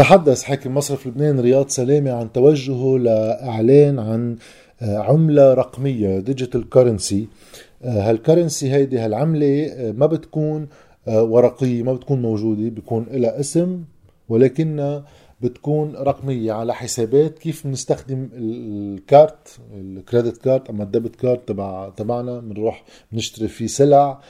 [0.00, 4.36] تحدث حاكم مصرف لبنان رياض سلامة عن توجهه لإعلان عن
[4.82, 7.28] آه، عملة رقمية digital currency
[7.82, 10.68] هالكرنسي هيدي هالعملة آه، ما بتكون
[11.08, 13.84] آه، ورقية ما بتكون موجودة بيكون لها اسم
[14.28, 15.04] ولكنها
[15.40, 21.48] بتكون رقمية على حسابات كيف بنستخدم ال card ال credit card أما ال debit card
[21.48, 24.20] تبع تبعنا بنروح بنشتري فيه سلع.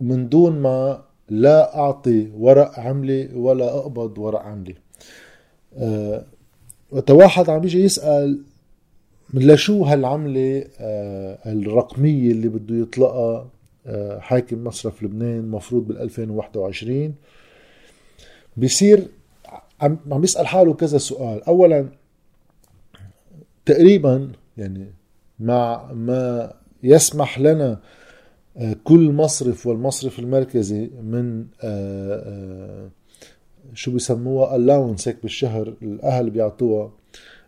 [0.00, 4.74] من دون ما لا أعطي ورق عملة ولا أقبض ورق عملة
[6.92, 8.42] وتواحد عم بيجي يسأل
[9.34, 13.48] لشو هالعملة آه، الرقمية اللي بده يطلقها
[13.86, 17.14] آه، حاكم مصرف لبنان مفروض بال 2021
[18.56, 19.06] بيصير
[19.80, 21.44] عم عم بيسأل حاله كذا سؤال.
[21.44, 21.88] أولا
[23.64, 24.86] تقريبا يعني
[25.40, 27.78] مع ما يسمح لنا آه،
[28.84, 31.44] كل مصرف والمصرف المركزي من
[33.74, 36.92] شو بيسموها الاونس هيك بالشهر الأهل بيعطوها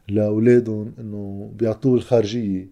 [0.09, 2.69] لأولادهم إنه بيعطوه الخارجية.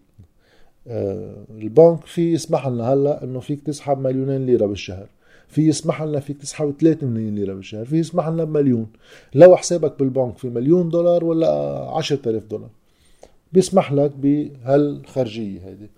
[0.88, 5.06] آه، البنك في يسمح لنا هلا إنه فيك تسحب مليونين ليرة بالشهر.
[5.48, 7.84] في يسمح لنا فيك تسحب 3 ملايين ليرة بالشهر.
[7.84, 8.86] في يسمح لنا بمليون.
[9.34, 11.48] لو حسابك بالبنك في مليون دولار ولا
[11.96, 12.70] 10000 دولار.
[13.52, 15.90] بيسمح لك بهالخارجية هيدي.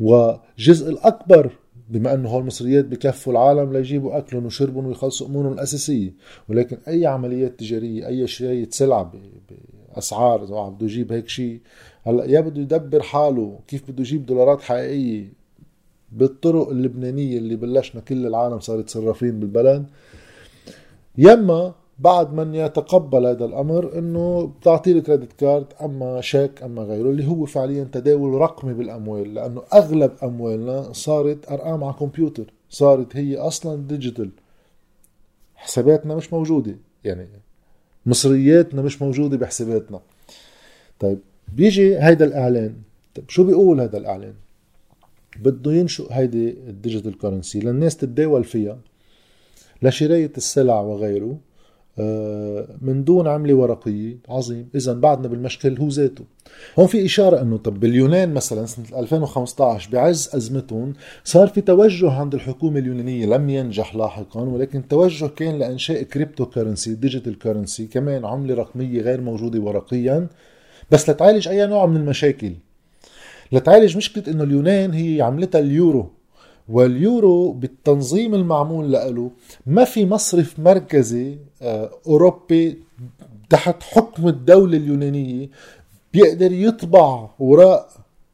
[0.00, 1.50] وجزء الأكبر
[1.88, 6.14] بما أنه هول المصريات بكفوا العالم ليجيبوا أكلهم وشربهم ويخلصوا أمورهم الأساسية.
[6.48, 9.12] ولكن أي عمليات تجارية أي شيء سلعه
[9.94, 11.60] بأسعار إذا بده يجيب هيك شيء
[12.06, 15.32] هلأ يا بده يدبر حاله كيف بده يجيب دولارات حقيقية
[16.12, 19.86] بالطرق اللبنانية اللي بلشنا كل العالم صار يتصرفين بالبلد.
[21.18, 27.10] فيما بعد من يتقبل هذا الأمر إنه بتعطيه ال credit card أما شيك أما غيره
[27.10, 33.36] اللي هو فعليا تداول رقمي بالأموال لأنه أغلب أموالنا صارت أرقام على كمبيوتر صارت هي
[33.36, 34.30] أصلا digital.
[35.54, 37.28] حساباتنا مش موجودة يعني
[38.06, 40.00] مصرياتنا مش موجودة بحساباتنا.
[41.00, 41.18] طيب
[41.52, 42.74] بيجي هيدا الإعلان.
[43.14, 44.34] طيب شو بيقول هذا الإعلان؟
[45.40, 48.78] بده ينشئ هيدي ال digital currency للناس تتداول فيها
[49.82, 51.36] لشراية السلع وغيره.
[52.82, 54.16] من دون عملة ورقية.
[54.28, 54.68] عظيم.
[54.74, 56.24] إذا بعدنا بالمشكل هو ذاته.
[56.78, 60.92] هون في إشارة أنه طب باليونان مثلا سنة 2015 بعز أزمتهم
[61.24, 67.38] صار في توجه عند الحكومة اليونانية لم ينجح لاحقا ولكن توجه كان لإنشاء cryptocurrency digital
[67.38, 70.28] currency كمان عملة رقمية غير موجودة ورقيا
[70.90, 72.52] بس لتعالج أي نوع من المشاكل.
[73.52, 76.10] لتعالج مشكلة أنه اليونان هي عملتها اليورو.
[76.70, 79.30] واليورو بالتنظيم المعمول له
[79.66, 82.78] ما في مصرف مركزي آه، أوروبي
[83.50, 85.48] تحت حكم الدولة اليونانية
[86.12, 87.88] بيقدر يطبع وراء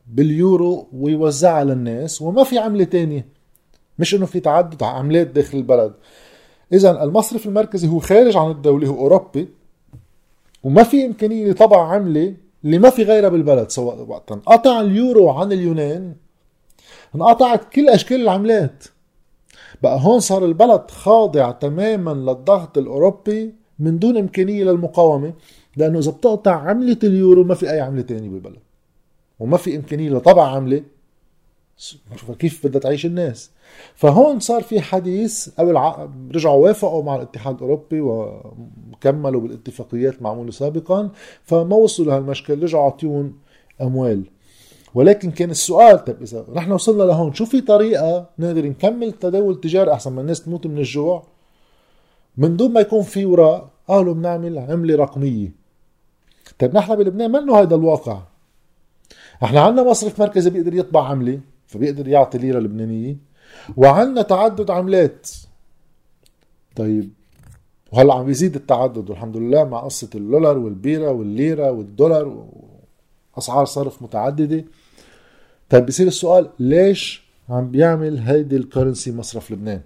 [0.07, 3.27] باليورو ويوزعها للناس وما في عملة تانية.
[3.99, 5.93] مش إنه في تعدد عملات داخل البلد.
[6.73, 9.49] اذا المصرف المركزي هو خارج عن الدولة هو أوروبي
[10.65, 14.35] وما في إمكانية لطبع عملة اللي ما في غيرها بالبلد سواء وقتا.
[14.47, 16.15] قطع اليورو عن اليونان
[17.15, 18.85] انقطعت كل أشكال العملات.
[19.83, 25.33] بقى هون صار البلد خاضع تماما للضغط الأوروبي من دون إمكانية للمقاومة
[25.77, 28.59] لأنه إذا بتقطع عملة اليورو ما في أي عملة تانية بالبلد
[29.41, 30.83] وما في إمكانية لطبع عملة.
[32.17, 33.51] فكيف بدها تعيش الناس.
[33.95, 36.09] فهون صار في حديث ع...
[36.35, 41.11] رجعوا وافقوا مع الاتحاد الأوروبي وكملوا بالاتفاقيات معموله سابقا
[41.43, 43.39] فما وصلوا لهالمشكل رجعوا عطيون
[43.81, 44.25] أموال.
[44.97, 49.93] ولكن كان السؤال طيب إذا نحن وصلنا لهون شو في طريقة نقدر نكمل التداول التجاري
[49.93, 51.23] أحسن ما الناس تموت من الجوع؟
[52.37, 55.53] من دون ما يكون في وراء قالوا بنعمل عملة رقمية.
[56.59, 58.23] طيب نحن بلبنان منه هذا الواقع.
[59.45, 63.17] إحنا عندنا مصرف مركزي بيقدر يطبع عملة فبيقدر يعطي ليرة لبنانية.
[63.77, 65.31] وعندنا تعدد عملات.
[66.77, 67.11] طيب
[67.93, 72.47] وهلأ عم بيزيد التعدد والحمد لله مع قصة اللولر والبيرة والليرة والدولار
[73.39, 74.65] اسعار صرف متعددة.
[75.71, 79.81] طيب بصير السؤال ليش عم بيعمل هيدي الكرنسي مصرف لبنان؟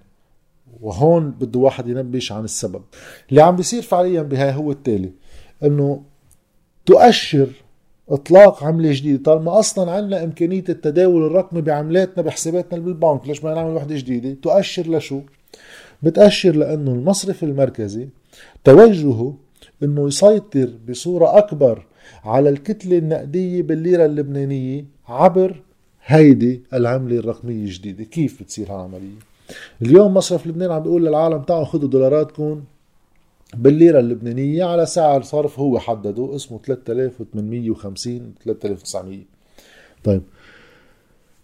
[0.81, 2.81] وهون بده واحد ينبش عن السبب.
[3.29, 5.11] اللي عم بيصير فعليا بهاي هو التالي
[5.63, 6.01] إنه
[6.85, 7.47] تؤشر
[8.09, 13.75] إطلاق عملة جديدة طالما أصلا عندنا إمكانية التداول الرقمي بعملاتنا بحساباتنا بالبنك ليش ما نعمل
[13.75, 15.21] وحدة جديدة؟ تؤشر لشو؟
[16.03, 18.07] بتأشر لأنه المصرف المركزي
[18.63, 19.35] توجهه
[19.83, 21.85] أنه يسيطر بصورة أكبر
[22.23, 25.61] على الكتلة النقدية بالليرة اللبنانية عبر
[26.05, 28.03] هيدي العملة الرقمية الجديدة.
[28.03, 29.19] كيف بتصير هالعملية؟
[29.81, 32.63] اليوم مصرف لبنان عم بيقول للعالم تعالوا خذوا دولاراتكم
[33.53, 39.19] بالليرة اللبنانية على سعر صرف هو حدده اسمه 3850 3900
[40.03, 40.21] طيب.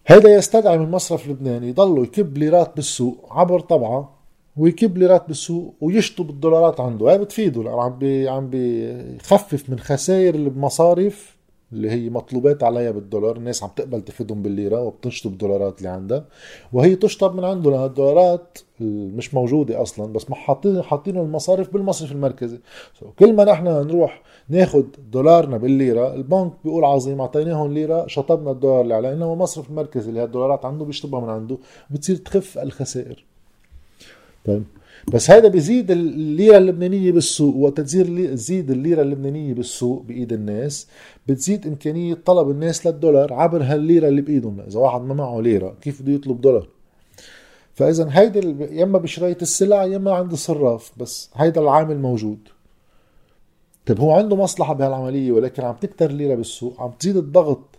[0.05, 4.17] هذا يستدعي من مصرف لبنان يضلوا يكب ليرات بالسوق عبر طبعة
[4.57, 7.09] ويكب ليرات بالسوق ويشطب الدولارات عنده.
[7.09, 11.36] هاي بتفيده لأنه عم بي عم بيخفف من خسائر المصارف
[11.73, 16.25] اللي هي مطلوبات عليها بالدولار الناس عم تقبل تفيدهم بالليرة وبتشطب الدولارات اللي عندها
[16.73, 22.59] وهي تشطب من عنده لأن الدولارات مش موجودة أصلا بس حاطين حاطين المصارف بالمصرف المركزي.
[23.19, 28.93] كل ما نحن نروح ناخد دولارنا بالليرة البنك بيقول عظيم اعطيناهم ليرة شطبنا الدولار اللي
[28.93, 31.57] علينا المصرف المركزي اللي هالدولارات عنده بيشطبها من عنده
[31.89, 33.25] بتصير تخف الخسائر.
[34.45, 34.63] طيب.
[35.13, 40.87] بس هذا بيزيد الليرة اللبنانية بالسوق وقت تزيد الليرة اللبنانية بالسوق بإيد الناس
[41.27, 44.59] بتزيد إمكانية طلب الناس للدولار عبر هالليرة اللي بإيدهم.
[44.59, 46.67] إذا واحد ما معه ليرة كيف بده يطلب دولار؟
[47.73, 52.39] فإذا هيدا يا إما بشراية السلع يا إما عند الصراف بس هيدا العامل موجود.
[53.85, 57.75] طيب هو عنده مصلحة بهالعملية ولكن عم تكتر الليرة بالسوق عم تزيد الضغط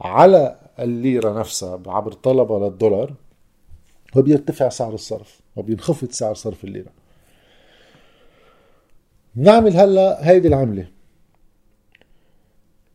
[0.00, 3.14] على الليرة نفسها عبر طلبها للدولار
[4.16, 5.43] وبيرتفع سعر الصرف.
[5.56, 6.90] وبينخفض سعر صرف الليرة.
[9.36, 10.86] نعمل هلا هيدي العملة.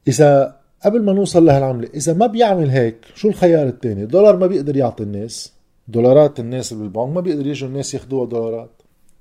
[0.07, 4.77] إذا قبل ما نوصل لهالعملة إذا ما بيعمل هيك شو الخيار الثاني دولار ما بيقدر
[4.77, 5.53] يعطي الناس.
[5.87, 8.69] دولارات الناس اللي بالبنك ما بيقدر يجوا الناس ياخذوها دولارات.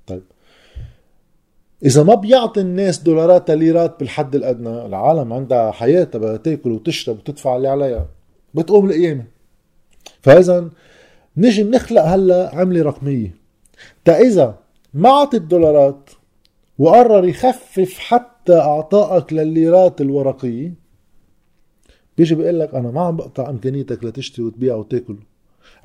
[0.07, 0.23] طيب.
[1.85, 7.55] إذا ما بيعطي الناس دولارات ليرات بالحد الأدنى العالم عندها حياتها بدها تاكل وتشرب وتدفع
[7.55, 8.07] اللي عليها.
[8.53, 9.25] بتقوم القيامة.
[10.21, 10.69] فإذا
[11.37, 13.35] نجي نخلق هلا عملة رقمية.
[14.05, 14.57] تا إذا
[14.93, 16.09] ما عطي الدولارات
[16.79, 20.73] وقرر يخفف حتى أعطائك للليرات الورقية
[22.17, 25.15] بيجي بيقول لك أنا ما عم بقطع إمكانيتك لتشتري وتبيع وتاكل.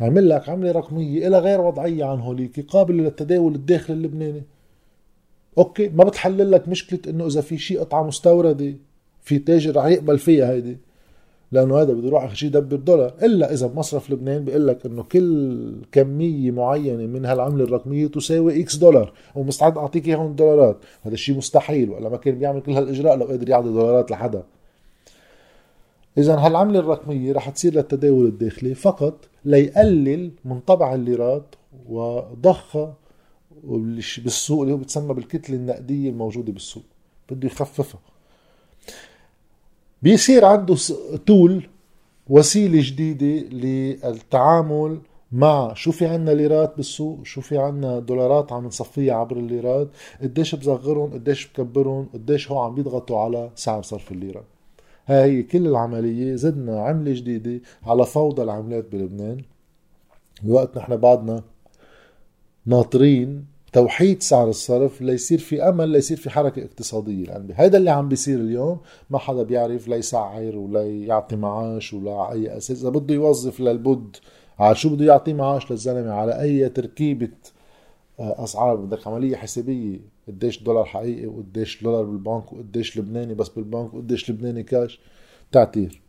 [0.00, 4.42] عمل لك عملة رقمية إلى غير وضعية عن هوليك قابلة للتداول الداخلي اللبناني.
[5.58, 8.74] أوكي ما بتحلل لك مشكلة إنه إذا في شيء قطعة مستوردة
[9.22, 10.78] في تاجر رح يقبل فيها هيدي.
[11.54, 13.14] لأنه هذا بده يروح اخر شيء يدبر دولار.
[13.22, 18.76] إلا إذا بمصرف لبنان بيقول لك إنه كل كمية معينة من هالعملة الرقمية تساوي إكس
[18.76, 19.12] دولار.
[19.34, 23.48] ومستعد أعطيك إياهم دولارات هذا الشيء مستحيل ولا ما كان بيعمل كل هالإجراء لو قدر
[23.48, 24.42] يعطي دولارات لحدا.
[26.18, 29.14] اذا هالعملة الرقمية رح تصير للتداول الداخلي فقط
[29.44, 31.54] ليقلل من طبع الليرات
[31.88, 32.94] وضخها
[34.24, 36.82] بالسوق اللي هو بتسمى بالكتلة النقدية الموجودة بالسوق.
[37.30, 38.00] بده يخففها.
[40.04, 40.76] بيصير عنده
[41.26, 41.68] تول
[42.28, 45.00] وسيلة جديدة للتعامل
[45.32, 49.88] مع شو في عنا ليرات بالسوق شو في عنا دولارات عم نصفيها عبر الليرات
[50.22, 54.44] قديش بصغرهم قديش بكبرهم قديش هو عم بيضغطوا على سعر صرف الليرة.
[55.06, 59.42] هاي هي كل العملية زدنا عملة جديدة على فوضى العملات بلبنان.
[60.42, 61.42] بوقت نحن بعدنا
[62.66, 68.08] ناطرين توحيد سعر الصرف ليصير في أمل ليصير في حركة اقتصادية لأن هذا اللي عم
[68.08, 68.80] بيصير اليوم.
[69.10, 72.80] ما حدا بيعرف لا يسعر ولا يعطي معاش ولا على أي أساس.
[72.80, 74.16] إذا بده يوظف للبد
[74.58, 77.28] على شو بده يعطي معاش للزلمة؟ على أي تركيبة
[78.20, 80.00] آه، أسعار؟ بدك عملية حسابية.
[80.28, 85.00] قديش دولار حقيقي وقديش دولار بالبنك وقديش لبناني بس بالبنك وقديش لبناني كاش.
[85.52, 86.03] تعتير